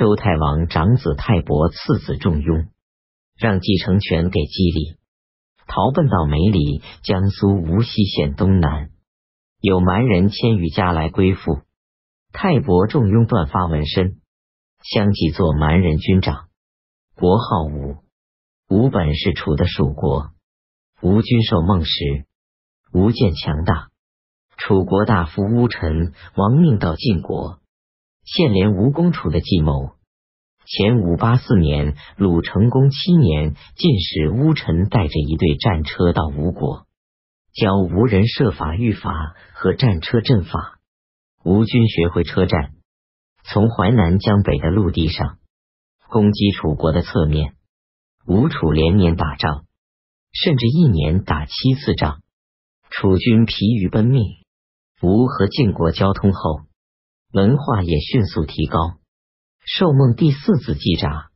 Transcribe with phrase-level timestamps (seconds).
[0.00, 2.68] 周太王长子泰伯次子仲雍，
[3.36, 4.96] 让继承权给姬里，
[5.66, 8.88] 逃奔到梅里（江苏无锡县东南），
[9.60, 11.58] 有蛮人千余家来归附。
[12.32, 14.22] 泰伯重雍断发纹身，
[14.82, 16.48] 相继做蛮人军长，
[17.14, 17.96] 国号吴。
[18.70, 20.30] 吴本是楚的属国，
[21.02, 22.24] 吴君受孟时，
[22.94, 23.90] 吴见强大，
[24.56, 27.59] 楚国大夫乌臣亡命到晋国，
[28.32, 29.90] 献连吴公楚的计谋。
[30.64, 36.86] 前五八四年，鲁成公七年，晋使乌臣带着一队战车到吴国，
[37.52, 40.78] 教吴人设法御法和战车阵法。
[41.42, 42.74] 吴军学会车战，
[43.42, 45.38] 从淮南江北的陆地上
[46.08, 47.54] 攻击楚国的侧面。
[48.24, 49.64] 吴楚连年打仗，
[50.32, 52.20] 甚至一年打七次仗，
[52.90, 54.36] 楚军疲于奔命。
[55.02, 56.60] 吴和晋国交通后，
[57.32, 58.78] 文化也迅速提高。
[59.64, 61.30] 寿梦第四子季札，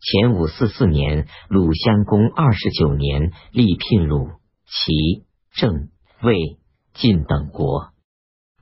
[0.00, 4.28] 前五四四年，鲁襄公二十九年，立聘鲁、
[4.66, 5.88] 齐、郑、
[6.22, 6.58] 魏、
[6.92, 7.92] 晋等国。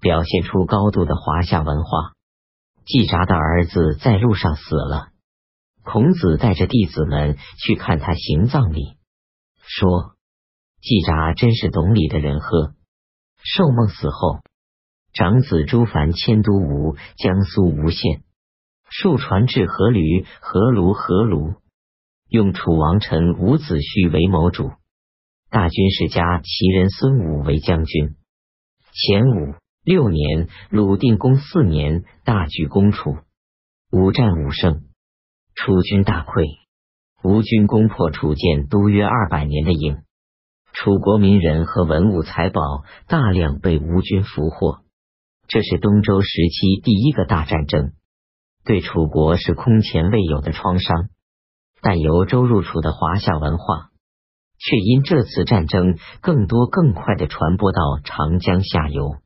[0.00, 1.90] 表现出高度的华夏文化。
[2.86, 5.08] 季札的儿子在路上死了，
[5.84, 8.96] 孔子带着弟子们去看他行葬礼，
[9.60, 10.14] 说
[10.80, 12.74] ：“季札真是懂礼的人呵。”
[13.44, 14.40] 寿梦死后，
[15.12, 18.22] 长子朱凡迁都吴（江苏吴县），
[18.90, 21.56] 数传至阖闾、阖庐、阖庐，
[22.28, 24.70] 用楚王臣伍子胥为谋主，
[25.50, 28.16] 大军士家齐人孙武为将军。
[28.92, 29.54] 前五。
[29.82, 33.16] 六年，鲁定公四年，大举攻楚，
[33.90, 34.82] 五战五胜，
[35.54, 36.44] 楚军大溃。
[37.24, 40.02] 吴军攻破楚建都约二百年的营，
[40.74, 44.80] 楚国民人和文物财宝大量被吴军俘获。
[45.50, 47.94] 这是东周时期第一个大战争，
[48.64, 51.08] 对楚国是空前未有的创伤。
[51.82, 53.90] 但由周入楚的华夏文化，
[54.60, 59.16] 却因这次战争更多更快的传播到长江下游。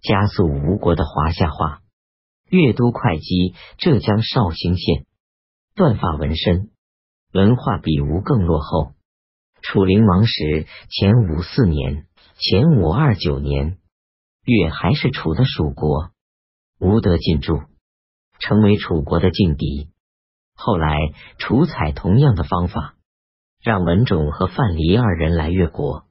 [0.00, 1.80] 加速吴国的华夏化。
[2.48, 5.06] 越都会稽，浙江绍兴县，
[5.74, 6.70] 断发纹身，
[7.32, 8.92] 文化比吴更落后。
[9.60, 12.06] 楚灵王时，前五四年，
[12.38, 13.78] 前五二九年，
[14.48, 16.08] 越还是楚的属国，
[16.80, 17.60] 吴得进驻，
[18.40, 19.90] 成为楚国的劲敌。
[20.54, 20.96] 后来，
[21.36, 22.94] 楚采同样的方法，
[23.62, 26.06] 让文种和范蠡二人来越国。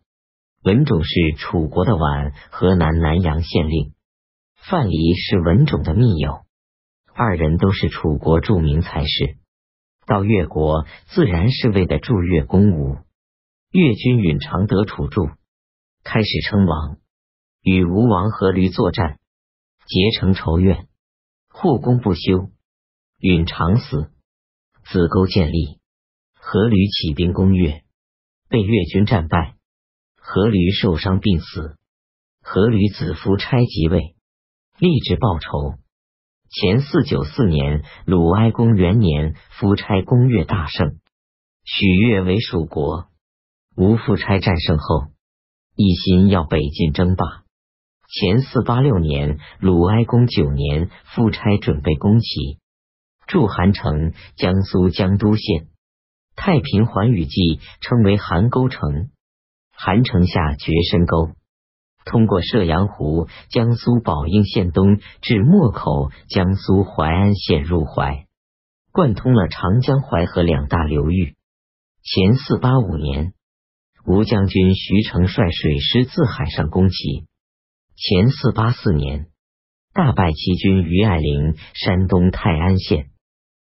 [0.61, 3.95] 文种是楚国的宛河南南阳县令，
[4.53, 6.41] 范蠡是文种的密友，
[7.15, 9.37] 二人都是楚国著名才士。
[10.05, 12.97] 到越国自然是为了助越攻吴。
[13.71, 15.27] 越军允常得楚助，
[16.03, 16.97] 开始称王，
[17.69, 19.19] 与吴王阖闾作战，
[19.87, 20.87] 结成仇怨，
[21.49, 22.49] 互攻不休。
[23.19, 24.09] 允常死，
[24.85, 25.77] 子勾建立，
[26.39, 27.83] 阖闾起兵攻越，
[28.47, 29.55] 被越军战败。
[30.15, 31.75] 阖闾受伤病死，
[32.41, 34.15] 阖闾子夫差即位，
[34.79, 35.75] 立志报仇。
[36.49, 41.01] 前四九四年，鲁哀公元年，夫差攻越大胜，
[41.65, 43.09] 许越为属国。
[43.75, 45.07] 吴夫差战胜后，
[45.75, 47.43] 一心要北进争霸。
[48.09, 52.57] 前四八六年，鲁哀公九年，夫差准备攻齐，
[53.27, 55.67] 驻韩城（江苏江都县）。
[56.37, 59.09] 太平寰宇记称为韩沟城。
[59.73, 61.31] 韩城下绝深沟，
[62.05, 68.25] 通过射阳湖（江苏宝应县东）至莫口（江苏淮安县入淮），
[68.93, 71.35] 贯通了长江淮河两大流域。
[72.03, 73.33] 前四八五年，
[74.05, 77.27] 吴将军徐成率水师自海上攻齐。
[77.99, 79.25] 前四八四年，
[79.91, 83.09] 大败齐军于爱陵（山东泰安县）。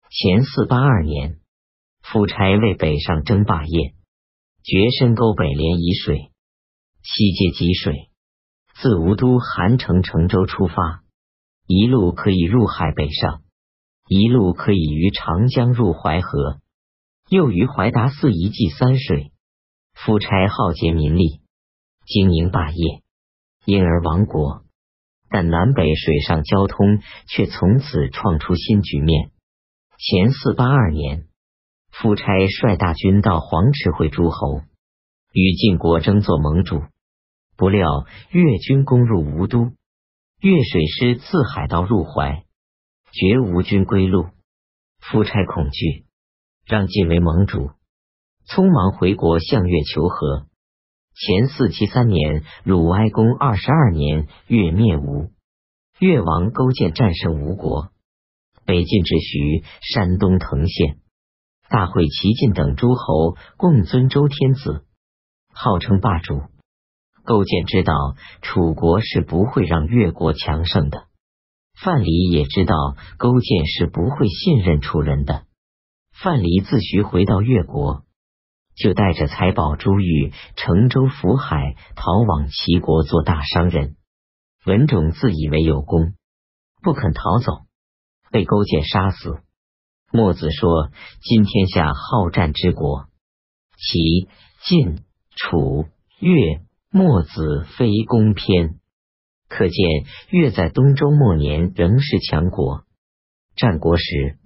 [0.09, 1.41] 前四八二年，
[2.01, 3.93] 夫差为北上争霸业。
[4.63, 6.31] 掘深沟北连沂水，
[7.03, 8.09] 西接济水，
[8.75, 11.03] 自吴都韩城成州出发，
[11.67, 13.41] 一路可以入海北上，
[14.07, 16.61] 一路可以于长江入淮河，
[17.27, 19.33] 又于怀达寺一济三水。
[19.93, 21.41] 夫差浩劫民力，
[22.05, 23.01] 经营霸业，
[23.65, 24.63] 因而亡国。
[25.29, 29.31] 但南北水上交通却从此创出新局面。
[29.97, 31.27] 前四八二年。
[31.93, 34.61] 夫差率大军到黄池会诸侯，
[35.33, 36.83] 与晋国争做盟主。
[37.57, 39.73] 不料越军攻入吴都，
[40.39, 42.45] 越水师自海盗入淮，
[43.11, 44.29] 绝吴军归路。
[44.99, 46.05] 夫差恐惧，
[46.65, 47.71] 让晋为盟主，
[48.47, 50.47] 匆忙回国向越求和。
[51.23, 55.29] 前四七三年，鲁哀公二十二年，越灭吴，
[55.99, 57.89] 越王勾践战胜吴国，
[58.65, 60.97] 北晋之徐、山东滕县、
[61.69, 64.83] 大会齐晋等诸侯共尊周天子，
[65.53, 66.41] 号称霸主。
[67.23, 67.93] 勾践知道
[68.41, 71.03] 楚国是不会让越国强盛的，
[71.79, 72.73] 范蠡也知道
[73.19, 75.43] 勾践是不会信任楚人的。
[76.11, 78.05] 范蠡自徐回到越国，
[78.75, 83.95] 就带着财宝珠玉乘舟浮海，逃往齐国做大商人。
[84.65, 86.13] 文种自以为有功，
[86.81, 87.65] 不肯逃走。
[88.31, 89.41] 被勾践杀死。
[90.11, 90.89] 墨子说
[91.21, 93.07] ：“今天下好战之国，
[93.77, 94.29] 齐、
[94.63, 95.03] 晋、
[95.35, 95.85] 楚、
[96.19, 96.61] 越。”
[96.93, 98.81] 墨子非攻篇，
[99.47, 99.75] 可见
[100.29, 102.83] 越在东周末年仍是强国。
[103.55, 104.37] 战国时，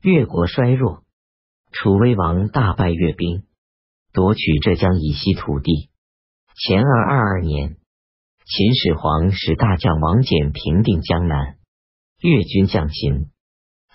[0.00, 1.02] 越国衰弱，
[1.72, 3.42] 楚威王大败越兵，
[4.12, 5.88] 夺取浙江以西土地。
[6.56, 7.76] 前二二二年，
[8.44, 11.58] 秦始皇使大将王翦平定江南，
[12.20, 13.30] 越军降秦。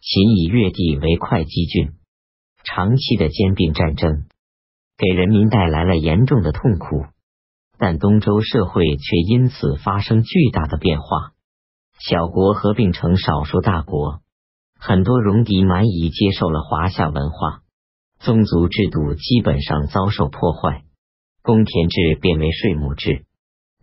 [0.02, 1.94] 秦以越地为会稽郡，
[2.64, 4.26] 长期的兼并战争
[4.98, 7.06] 给人民带来了严重的痛苦，
[7.78, 11.34] 但东周社会却因此发生巨大的变化。
[12.00, 14.22] 小国合并成少数大国，
[14.80, 17.64] 很多戎狄蛮夷接受了华夏文化，
[18.26, 20.84] 宗族制度基本上遭受破坏，
[21.44, 23.24] 公田制变为税亩制，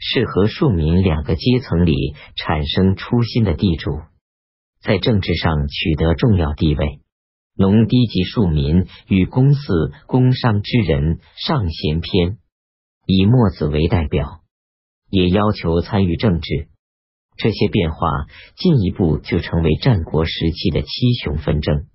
[0.00, 4.00] 是和庶民两个阶层里产生初心的地主。
[4.82, 7.02] 在政治上取得重要地位，
[7.56, 12.38] 农低级庶民与公祀工商之人上贤篇，
[13.06, 14.40] 以墨子为代表，
[15.08, 16.66] 也要求参与政治。
[17.36, 21.86] 这些变化进一步就成为战国时期的七雄纷争，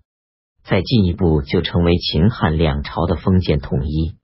[0.68, 4.18] 再进一步就成为秦汉两朝的封建统一。